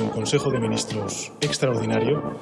[0.00, 2.36] un Consejo de Ministros extraordinario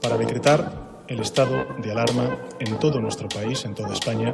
[0.00, 4.32] para decretar el estado de alarma en todo nuestro país, en toda España,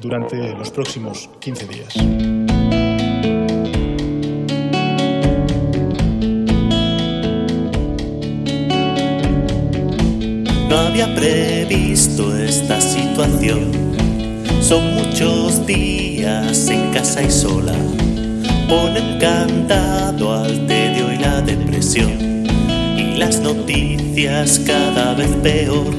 [0.00, 1.96] durante los próximos 15 días.
[10.68, 13.72] No había previsto esta situación.
[14.60, 17.74] Son muchos días en casa y sola.
[18.68, 21.03] Ponen candado al tedio
[21.42, 22.46] depresión.
[22.96, 25.94] Y las noticias cada vez peor.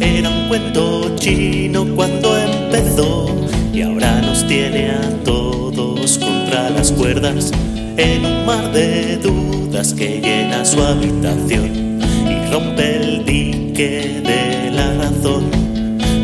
[0.00, 3.34] Era un cuento chino cuando empezó.
[3.72, 7.52] Y ahora nos tiene a todos contra las cuerdas.
[7.96, 14.94] En un mar de dudas que llena su habitación y rompe el dique de la
[14.94, 15.50] razón.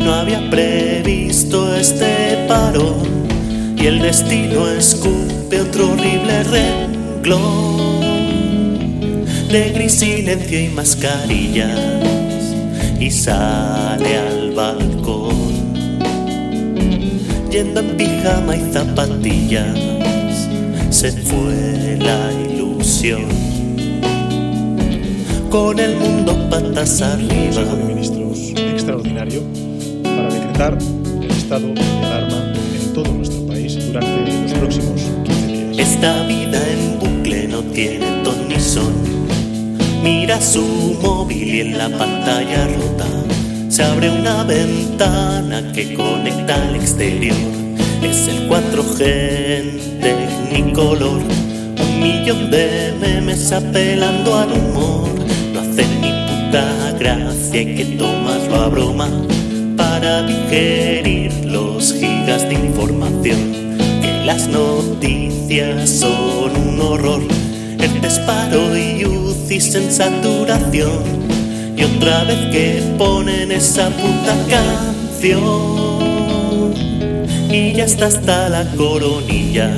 [0.03, 3.15] No había previsto este parón
[3.77, 8.04] y el destino escupe otro horrible renglón
[9.49, 11.79] de gris silencio y mascarillas
[12.99, 15.35] y sale al balcón
[17.51, 19.77] yendo en pijama y zapatillas
[20.89, 23.25] se fue la ilusión
[25.49, 27.45] con el mundo patas arriba.
[27.45, 29.41] Consejo de Ministros extraordinario
[30.03, 30.77] para decretar
[31.21, 35.77] el estado de alarma en todo nuestro país durante los próximos 15 días.
[35.77, 39.14] Esta vida en bucle no tiene ton ni son.
[40.05, 43.07] Mira su móvil y en la pantalla rota
[43.69, 47.35] se abre una ventana que conecta al exterior.
[48.03, 51.21] Es el 4G en Technicolor.
[51.81, 55.09] Un millón de memes apelando al humor.
[55.51, 59.09] No hace ni puta gracia, hay que tomarlo a broma
[59.75, 63.39] para digerir los gigas de información.
[64.03, 67.23] Que las noticias son un horror.
[67.79, 71.03] El disparo y UCIs en saturación.
[71.77, 75.85] Y otra vez que ponen esa puta canción.
[77.49, 79.71] Y ya está hasta la coronilla.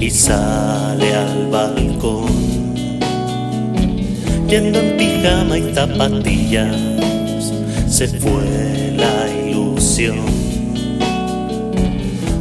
[0.00, 2.26] Y sale al balcón.
[4.48, 6.76] Yendo en pijama y zapatillas.
[7.88, 10.20] Se fue la ilusión.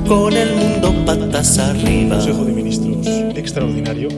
[0.08, 2.16] Con el mundo patas arriba.
[2.16, 4.10] Consejo de Ministros extraordinario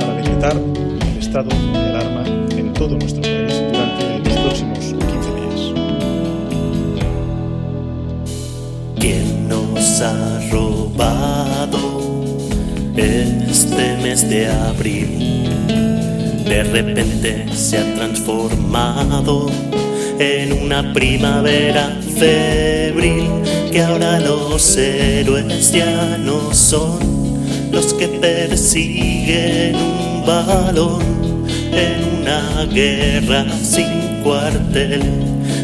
[0.00, 4.94] para decretar el estado de alarma en todo nuestro país durante los próximos 15
[5.36, 5.60] días.
[8.98, 11.78] ¿Quién nos ha robado
[12.96, 15.44] este mes de abril?
[16.44, 19.50] De repente se ha transformado
[20.18, 22.65] en una primavera febril
[23.76, 26.98] que ahora los héroes ya no son
[27.70, 31.02] los que persiguen un balón
[31.72, 35.02] en una guerra sin cuartel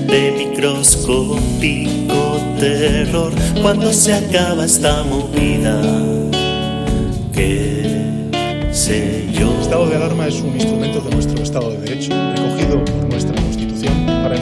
[0.09, 3.33] de microscópico terror.
[3.62, 5.81] Cuando se acaba esta movida
[7.33, 8.29] que
[8.73, 9.55] sé yo.
[9.55, 12.12] El estado de alarma es un instrumento de nuestro Estado de Derecho,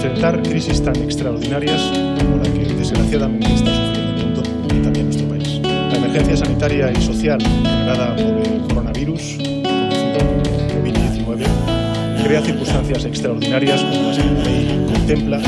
[0.00, 4.42] enfrentar crisis tan extraordinarias como la que desgraciadamente está sufriendo el mundo
[4.74, 5.60] y también nuestro país.
[5.62, 13.82] La emergencia sanitaria y social generada por el coronavirus, conocido como COVID-19, crea circunstancias extraordinarias
[13.82, 15.38] como las que la ley contempla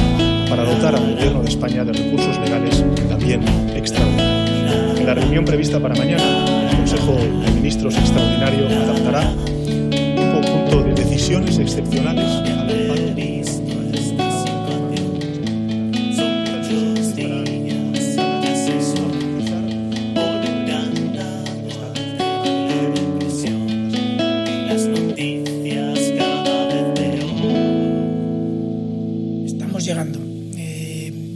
[0.50, 3.40] para dotar al Gobierno de España de recursos legales también
[3.74, 5.00] extraordinarios.
[5.00, 10.92] En la reunión prevista para mañana, el Consejo de Ministros extraordinario adaptará un conjunto de
[10.92, 12.91] decisiones excepcionales al amparo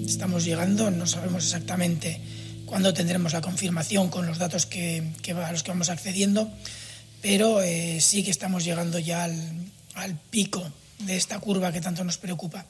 [0.07, 0.91] estamos llegando.
[0.91, 2.21] No sabemos exactamente
[2.65, 6.51] cuándo tendremos la confirmación con los datos que, que a los que vamos accediendo,
[7.23, 9.35] pero eh, sí que estamos llegando ya al,
[9.95, 10.63] al pico
[10.99, 12.67] de esta curva que tanto nos preocupa.